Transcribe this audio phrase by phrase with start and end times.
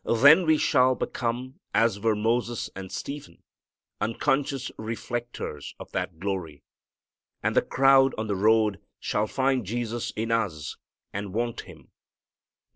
[0.03, 3.43] Then we shall become, as were Moses and Stephen,
[3.99, 6.63] unconscious reflectors of that glory.
[7.43, 10.75] And the crowd on the road shall find Jesus in us
[11.13, 11.91] and want Him.